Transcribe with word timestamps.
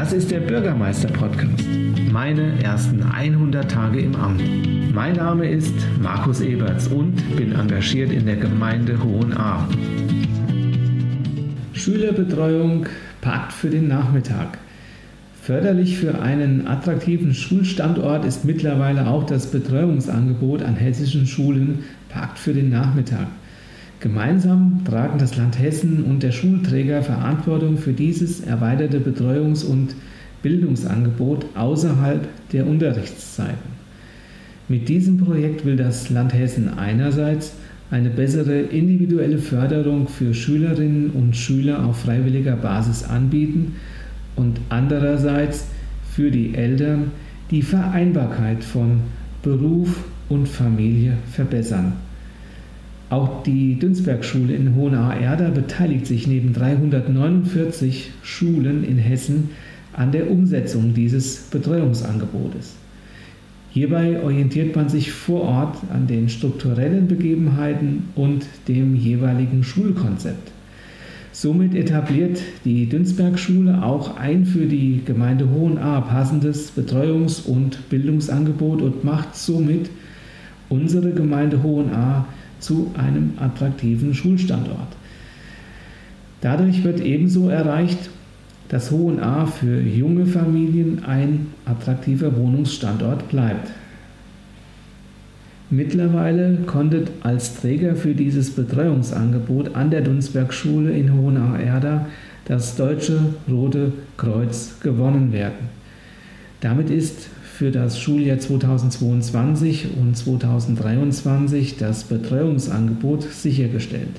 Das 0.00 0.14
ist 0.14 0.30
der 0.30 0.40
Bürgermeister-Podcast. 0.40 1.66
Meine 2.10 2.54
ersten 2.64 3.02
100 3.02 3.70
Tage 3.70 4.00
im 4.00 4.16
Amt. 4.16 4.42
Mein 4.94 5.16
Name 5.16 5.46
ist 5.46 5.74
Markus 6.00 6.40
Eberts 6.40 6.88
und 6.88 7.16
bin 7.36 7.52
engagiert 7.52 8.10
in 8.10 8.24
der 8.24 8.36
Gemeinde 8.36 8.98
Hohenahr. 9.04 9.68
Schülerbetreuung 11.74 12.86
Pakt 13.20 13.52
für 13.52 13.68
den 13.68 13.88
Nachmittag. 13.88 14.56
Förderlich 15.42 15.98
für 15.98 16.22
einen 16.22 16.66
attraktiven 16.66 17.34
Schulstandort 17.34 18.24
ist 18.24 18.46
mittlerweile 18.46 19.06
auch 19.06 19.24
das 19.24 19.50
Betreuungsangebot 19.50 20.62
an 20.62 20.76
hessischen 20.76 21.26
Schulen 21.26 21.84
Pakt 22.08 22.38
für 22.38 22.54
den 22.54 22.70
Nachmittag. 22.70 23.26
Gemeinsam 24.00 24.80
tragen 24.86 25.18
das 25.18 25.36
Land 25.36 25.58
Hessen 25.58 26.04
und 26.04 26.22
der 26.22 26.32
Schulträger 26.32 27.02
Verantwortung 27.02 27.76
für 27.76 27.92
dieses 27.92 28.40
erweiterte 28.40 28.98
Betreuungs- 28.98 29.62
und 29.62 29.94
Bildungsangebot 30.42 31.44
außerhalb 31.54 32.26
der 32.50 32.66
Unterrichtszeiten. 32.66 33.78
Mit 34.68 34.88
diesem 34.88 35.18
Projekt 35.18 35.66
will 35.66 35.76
das 35.76 36.08
Land 36.08 36.32
Hessen 36.32 36.78
einerseits 36.78 37.52
eine 37.90 38.08
bessere 38.08 38.60
individuelle 38.60 39.36
Förderung 39.36 40.08
für 40.08 40.32
Schülerinnen 40.32 41.10
und 41.10 41.36
Schüler 41.36 41.84
auf 41.84 42.00
freiwilliger 42.00 42.56
Basis 42.56 43.04
anbieten 43.04 43.74
und 44.34 44.60
andererseits 44.70 45.66
für 46.10 46.30
die 46.30 46.54
Eltern 46.54 47.10
die 47.50 47.62
Vereinbarkeit 47.62 48.64
von 48.64 49.00
Beruf 49.42 50.04
und 50.30 50.48
Familie 50.48 51.18
verbessern. 51.30 51.92
Auch 53.10 53.42
die 53.42 53.76
Dünsberg-Schule 53.76 54.54
in 54.54 54.76
Hohenahr-Erda 54.76 55.50
beteiligt 55.50 56.06
sich 56.06 56.28
neben 56.28 56.52
349 56.52 58.12
Schulen 58.22 58.84
in 58.84 58.98
Hessen 58.98 59.50
an 59.92 60.12
der 60.12 60.30
Umsetzung 60.30 60.94
dieses 60.94 61.48
Betreuungsangebotes. 61.50 62.76
Hierbei 63.72 64.22
orientiert 64.22 64.76
man 64.76 64.88
sich 64.88 65.10
vor 65.10 65.42
Ort 65.42 65.78
an 65.92 66.06
den 66.06 66.28
strukturellen 66.28 67.08
Begebenheiten 67.08 68.08
und 68.14 68.46
dem 68.68 68.94
jeweiligen 68.94 69.64
Schulkonzept. 69.64 70.52
Somit 71.32 71.74
etabliert 71.74 72.40
die 72.64 72.88
Dünsberg-Schule 72.88 73.82
auch 73.82 74.16
ein 74.18 74.44
für 74.44 74.66
die 74.66 75.02
Gemeinde 75.04 75.48
Hohenahr 75.50 76.06
passendes 76.06 76.72
Betreuungs- 76.76 77.44
und 77.44 77.88
Bildungsangebot 77.88 78.82
und 78.82 79.02
macht 79.02 79.34
somit 79.34 79.90
unsere 80.68 81.10
Gemeinde 81.10 81.62
Hohenahr 81.64 82.28
zu 82.60 82.92
einem 82.96 83.32
attraktiven 83.38 84.14
Schulstandort. 84.14 84.96
Dadurch 86.40 86.84
wird 86.84 87.00
ebenso 87.00 87.48
erreicht, 87.48 88.10
dass 88.68 88.90
Hohenahr 88.90 89.46
für 89.46 89.80
junge 89.80 90.26
Familien 90.26 91.04
ein 91.04 91.48
attraktiver 91.64 92.36
Wohnungsstandort 92.36 93.28
bleibt. 93.28 93.72
Mittlerweile 95.70 96.58
konnte 96.66 97.04
als 97.22 97.60
Träger 97.60 97.94
für 97.94 98.14
dieses 98.14 98.50
Betreuungsangebot 98.50 99.74
an 99.74 99.90
der 99.90 100.00
Dunsberg-Schule 100.00 100.90
in 100.92 101.12
Hohenahr-Erda 101.12 102.06
das 102.44 102.76
Deutsche 102.76 103.20
Rote 103.48 103.92
Kreuz 104.16 104.80
gewonnen 104.80 105.32
werden. 105.32 105.68
Damit 106.60 106.90
ist 106.90 107.28
für 107.60 107.70
das 107.70 108.00
Schuljahr 108.00 108.38
2022 108.38 109.88
und 110.00 110.16
2023 110.16 111.76
das 111.76 112.04
Betreuungsangebot 112.04 113.24
sichergestellt. 113.24 114.18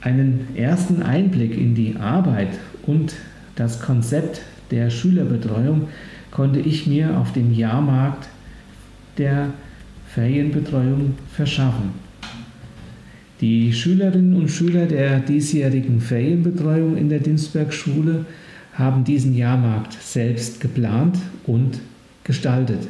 Einen 0.00 0.56
ersten 0.56 1.02
Einblick 1.02 1.54
in 1.54 1.74
die 1.74 1.96
Arbeit 1.96 2.58
und 2.86 3.12
das 3.56 3.82
Konzept 3.82 4.40
der 4.70 4.88
Schülerbetreuung 4.88 5.88
konnte 6.30 6.60
ich 6.60 6.86
mir 6.86 7.18
auf 7.18 7.34
dem 7.34 7.52
Jahrmarkt 7.52 8.26
der 9.18 9.50
Ferienbetreuung 10.06 11.16
verschaffen. 11.30 11.90
Die 13.42 13.70
Schülerinnen 13.74 14.34
und 14.34 14.48
Schüler 14.48 14.86
der 14.86 15.20
diesjährigen 15.20 16.00
Ferienbetreuung 16.00 16.96
in 16.96 17.10
der 17.10 17.20
Dinsberg-Schule 17.20 18.24
haben 18.72 19.04
diesen 19.04 19.36
Jahrmarkt 19.36 19.92
selbst 20.00 20.62
geplant 20.62 21.18
und 21.46 21.80
gestaltet. 22.24 22.88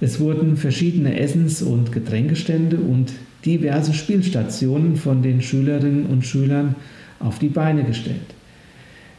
Es 0.00 0.18
wurden 0.18 0.56
verschiedene 0.56 1.18
Essens- 1.20 1.62
und 1.62 1.92
Getränkestände 1.92 2.78
und 2.78 3.12
diverse 3.44 3.92
Spielstationen 3.92 4.96
von 4.96 5.22
den 5.22 5.42
Schülerinnen 5.42 6.06
und 6.06 6.24
Schülern 6.24 6.74
auf 7.20 7.38
die 7.38 7.48
Beine 7.48 7.84
gestellt. 7.84 8.34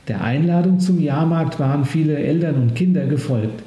Der 0.07 0.21
Einladung 0.21 0.79
zum 0.79 1.01
Jahrmarkt 1.01 1.59
waren 1.59 1.85
viele 1.85 2.17
Eltern 2.17 2.55
und 2.55 2.75
Kinder 2.75 3.05
gefolgt. 3.05 3.63